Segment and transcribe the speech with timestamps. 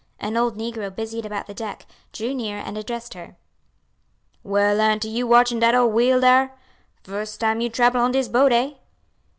[0.19, 3.35] An old negro busied about the deck; drew near and addressed her:
[4.43, 6.57] "Well, auntie, you watchin' dat ole wheel dar?
[7.03, 8.71] Fust time you trable on dis boat, eh?"